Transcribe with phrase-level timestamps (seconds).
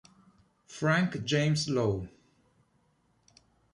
[0.67, 2.07] Frank James Low